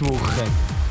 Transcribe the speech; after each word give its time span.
die 0.00 0.04
Woche. 0.04 0.44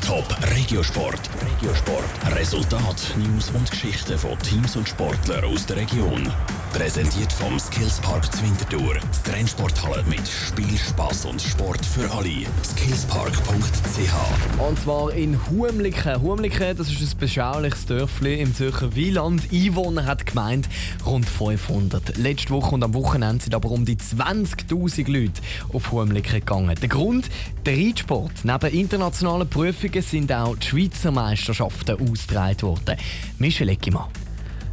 Top 0.04 0.26
Regiosport. 0.54 1.20
Regiosport. 1.40 2.36
Resultat, 2.36 3.14
News 3.16 3.50
und 3.50 3.70
Geschichten 3.70 4.18
von 4.18 4.38
Teams 4.40 4.76
und 4.76 4.88
Sportlern 4.88 5.44
aus 5.44 5.66
der 5.66 5.76
Region. 5.76 6.32
Präsentiert 6.72 7.32
vom 7.32 7.58
Skillspark 7.58 8.32
Zwintertour. 8.32 8.94
Die 8.94 9.30
Trennsporthalle 9.30 10.02
mit 10.04 10.26
Spiel, 10.28 10.76
Spass 10.78 11.24
und 11.24 11.40
Sport 11.40 11.84
für 11.84 12.10
alle. 12.10 12.46
Skillspark.ch 12.64 14.55
Und 14.58 14.78
zwar 14.78 15.12
in 15.12 15.38
Humliken. 15.50 16.22
Humliken, 16.22 16.76
das 16.76 16.90
ist 16.90 17.00
ein 17.02 17.18
beschauliches 17.18 17.84
Dörfli 17.84 18.40
im 18.40 18.54
Zürcher 18.54 18.94
Wieland. 18.96 19.42
Einwohner 19.52 20.06
hat 20.06 20.24
gemeint 20.24 20.66
rund 21.04 21.28
500. 21.28 22.16
Letzte 22.16 22.50
Woche 22.50 22.74
und 22.74 22.82
am 22.82 22.94
Wochenende 22.94 23.44
sind 23.44 23.54
aber 23.54 23.70
um 23.70 23.84
die 23.84 23.96
20.000 23.96 25.12
Leute 25.12 25.42
auf 25.74 25.92
Humliken 25.92 26.40
gegangen. 26.40 26.74
Der 26.80 26.88
Grund? 26.88 27.28
Der 27.66 27.76
Reitsport. 27.76 28.32
Neben 28.44 28.72
internationalen 28.72 29.48
Prüfungen 29.48 30.02
sind 30.02 30.32
auch 30.32 30.56
die 30.56 30.66
Schweizer 30.66 31.10
Meisterschaften 31.10 32.10
ausgetragen 32.10 32.62
worden. 32.62 32.96
Michel 33.38 33.68
Eckimann. 33.68 34.25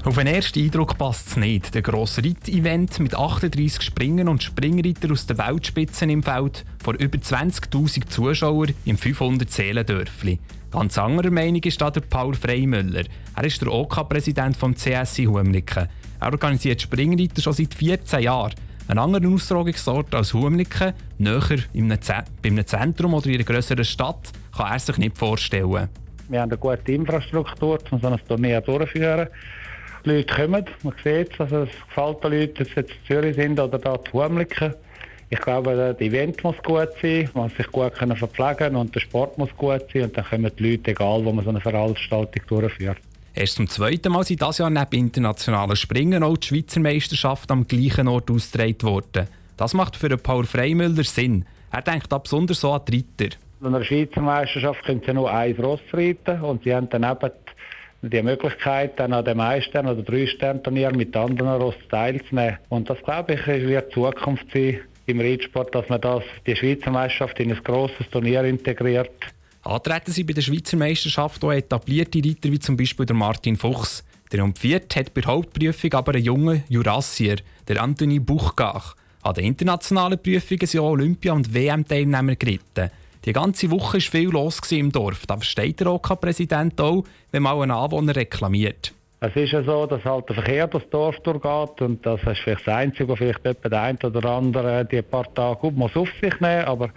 Auf 0.06 0.18
den 0.18 0.28
ersten 0.28 0.60
Eindruck 0.60 0.98
passt 0.98 1.28
es 1.30 1.38
nicht. 1.38 1.74
Der 1.74 1.82
grosse 1.82 2.22
Reit-Event 2.22 3.00
mit 3.00 3.16
38 3.16 3.82
Springern 3.82 4.28
und 4.28 4.44
Springreiter 4.44 5.10
aus 5.10 5.26
den 5.28 5.38
Weltspitzen 5.38 6.10
im 6.10 6.22
Feld 6.22 6.66
vor 6.84 6.96
über 6.96 7.18
20.000 7.18 8.10
Zuschauern 8.10 8.74
im 8.84 8.98
500 8.98 9.50
Seelendörfli. 9.50 10.40
Ganz 10.72 10.98
anderer 10.98 11.32
Meinung 11.32 11.64
ist 11.64 11.80
da 11.80 11.90
der 11.90 12.02
Paul 12.02 12.34
Freimüller. 12.34 13.06
Er 13.34 13.44
ist 13.46 13.62
der 13.62 13.72
OK-Präsident 13.72 14.58
OK 14.58 14.60
vom 14.60 14.76
CSI 14.76 15.24
Humliken. 15.24 15.88
Er 16.20 16.34
organisiert 16.34 16.82
Springreiter 16.82 17.42
schon 17.42 17.54
seit 17.54 17.74
14 17.74 18.24
Jahren. 18.24 18.56
Einen 18.90 19.00
anderen 19.00 19.34
Austragungsort 19.34 20.14
als 20.14 20.34
Humliken, 20.34 20.92
näher 21.18 21.60
in 21.72 21.90
einem 21.90 22.66
Zentrum 22.68 23.14
oder 23.14 23.28
in 23.28 23.36
einer 23.36 23.46
grösseren 23.46 23.86
Stadt, 23.86 24.34
kann 24.54 24.70
er 24.70 24.80
sich 24.80 24.98
nicht 24.98 25.18
vorstellen. 25.18 25.88
Wir 26.28 26.42
haben 26.42 26.52
eine 26.52 26.58
gute 26.58 26.92
Infrastruktur, 26.92 27.80
um 27.90 28.02
so 28.02 28.08
ein 28.08 28.20
Turnier 28.28 28.60
durchzuführen. 28.60 29.30
Die 30.06 30.10
Leute 30.10 30.36
kommen, 30.36 30.66
man 30.84 30.94
sieht 31.04 31.34
es, 31.34 31.40
also 31.40 31.64
es 31.64 31.70
gefällt 31.88 32.24
den 32.24 32.32
Leuten, 32.32 32.64
ob 32.64 32.68
sie 32.68 32.76
jetzt 32.76 32.92
in 32.92 33.08
Zürich 33.08 33.36
sind 33.36 33.60
oder 33.60 33.80
da 33.80 34.04
zu 34.04 34.12
Humliken. 34.12 34.74
Ich 35.30 35.40
glaube, 35.40 35.76
das 35.76 36.00
Event 36.02 36.44
muss 36.44 36.58
gut 36.64 36.90
sein, 37.02 37.30
man 37.34 37.46
muss 37.46 37.56
sich 37.56 37.68
gut 37.68 37.94
können 37.96 38.16
verpflegen 38.16 38.76
und 38.76 38.94
der 38.94 39.00
Sport 39.00 39.38
muss 39.38 39.50
gut 39.56 39.82
sein 39.94 40.04
und 40.04 40.18
dann 40.18 40.26
kommen 40.26 40.52
die 40.60 40.72
Leute, 40.72 40.92
egal 40.92 41.24
wo 41.24 41.32
man 41.32 41.44
so 41.44 41.50
eine 41.50 41.62
Veranstaltung 41.62 42.44
durchführt. 42.48 42.98
Erst 43.34 43.56
zum 43.56 43.68
zweiten 43.68 44.12
Mal 44.12 44.24
sind 44.24 44.42
dieses 44.42 44.60
Jahr 44.60 44.70
neben 44.70 44.94
internationalen 44.94 45.76
Springen 45.76 46.22
auch 46.22 46.38
die 46.38 46.48
Schweizer 46.48 46.82
Meisterschaft 46.82 47.50
am 47.50 47.68
gleichen 47.68 48.08
Ort 48.08 48.30
ausgetragen 48.30 48.84
worden. 48.84 49.28
Das 49.58 49.74
macht 49.74 49.96
für 49.96 50.16
Paul 50.18 50.46
Freimüller 50.46 51.04
Sinn. 51.04 51.46
Er 51.72 51.82
denkt 51.82 52.12
da 52.12 52.20
besonders 52.20 52.60
so 52.60 52.74
an 52.74 52.82
die 52.88 53.04
Reiter. 53.20 53.36
An 53.62 53.74
einer 53.74 53.84
Schweizer 53.84 54.22
Meisterschaft 54.22 54.84
können 54.84 55.02
sie 55.04 55.14
nur 55.14 55.32
ein 55.32 55.56
Ross 55.56 55.82
reiten 55.94 56.42
und 56.42 56.64
sie 56.64 56.76
haben 56.76 56.90
dann 56.90 57.04
eben 57.04 57.32
die 58.10 58.22
Möglichkeit, 58.22 59.00
dann 59.00 59.14
an 59.14 59.26
dem 59.26 59.40
Ein-Stern- 59.40 59.88
oder 59.88 60.02
Drei-Stern-Turnier 60.02 60.92
mit 60.96 61.16
anderen 61.16 61.62
Ross 61.62 61.76
teilzunehmen. 61.90 62.58
Und 62.70 62.90
das, 62.90 63.02
glaube 63.04 63.36
ich, 63.36 63.48
wird 63.48 63.94
Zukunft 63.94 64.46
sein 64.54 64.80
im 65.06 65.20
Reitsport, 65.20 65.74
dass 65.74 65.88
man 65.90 66.02
das, 66.02 66.24
die 66.46 66.56
Schweizer 66.56 66.92
Meisterschaft 66.92 67.40
in 67.40 67.52
ein 67.52 67.64
grosses 67.64 68.10
Turnier 68.12 68.44
integriert. 68.44 69.12
Antreten 69.64 70.12
sie 70.12 70.24
bei 70.24 70.34
der 70.34 70.42
Schweizer 70.42 70.78
Meisterschaft 70.78 71.44
auch 71.44 71.52
etablierte 71.54 72.20
Reiter 72.20 72.52
wie 72.52 72.60
zum 72.60 72.76
Beispiel 72.76 73.06
der 73.06 73.16
Martin 73.16 73.56
Fuchs. 73.56 74.04
Der 74.32 74.40
Triumphiert 74.40 74.96
hat 74.96 75.14
bei 75.14 75.22
der 75.22 75.32
Hauptprüfung 75.32 75.94
aber 75.94 76.14
einen 76.14 76.24
jungen 76.24 76.64
Jurassier, 76.68 77.38
der 77.68 77.82
Anthony 77.82 78.20
Buchgach. 78.20 78.96
An 79.22 79.36
den 79.36 79.46
internationalen 79.46 80.22
Prüfungen 80.22 80.68
sind 80.68 80.82
auch 80.82 80.90
Olympia- 80.90 81.32
und 81.32 81.54
WM-Teilnehmer 81.54 82.36
geritten. 82.36 82.90
Die 83.26 83.32
ganze 83.32 83.72
Woche 83.72 83.94
war 83.94 84.02
viel 84.02 84.30
los 84.30 84.60
im 84.72 84.92
Dorf. 84.92 85.26
Da 85.26 85.38
versteht 85.38 85.80
der 85.80 85.94
OK-Präsident 85.94 86.80
auch, 86.82 87.06
wenn 87.32 87.44
mal 87.44 87.62
ein 87.62 87.72
Anwohner 87.72 88.16
reklamiert. 88.16 88.94
Es 89.22 89.34
ist 89.38 89.54
ja 89.54 89.64
so, 89.64 89.86
dass 89.86 90.04
halt 90.04 90.28
der 90.28 90.36
Verkehr 90.36 90.68
das 90.68 90.82
Dorf 90.90 91.16
durchgeht 91.22 91.82
und 91.82 92.06
das 92.06 92.22
ist 92.24 92.40
vielleicht 92.40 92.68
das 92.68 92.76
Einzige, 92.76 93.08
wo 93.08 93.16
vielleicht 93.16 93.46
der 93.46 93.82
eine 93.82 93.98
oder 94.04 94.26
andere 94.26 94.84
die 94.84 95.02
paar 95.02 95.34
Tage 95.34 95.62
gut 95.62 95.78
muss 95.78 95.96
auf 95.96 96.10
sich 96.22 96.38
nehmen 96.42 96.66
aber 96.66 96.90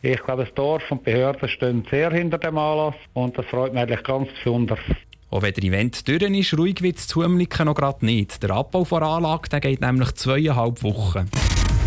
ich 0.00 0.22
glaube, 0.22 0.44
das 0.44 0.54
Dorf 0.54 0.82
und 0.90 1.06
die 1.06 1.12
Behörden 1.12 1.48
stehen 1.48 1.86
sehr 1.90 2.10
hinter 2.10 2.38
dem 2.38 2.56
Anlass 2.56 2.94
und 3.12 3.36
das 3.36 3.44
freut 3.46 3.74
mich 3.74 3.82
eigentlich 3.82 4.02
ganz 4.02 4.28
besonders. 4.32 4.78
Auch 5.30 5.42
wenn 5.42 5.52
der 5.52 5.64
Event 5.64 6.08
durch 6.08 6.22
ist, 6.22 6.58
ruhig 6.58 6.80
wird 6.80 6.98
es 6.98 7.06
zu 7.06 7.20
noch 7.20 7.74
gerade 7.74 8.04
nicht. 8.04 8.42
Der 8.42 8.50
Abbau 8.50 8.84
der 8.84 9.02
Anlage 9.02 9.48
der 9.50 9.60
geht 9.60 9.80
nämlich 9.80 10.12
zweieinhalb 10.12 10.82
Wochen. 10.82 11.28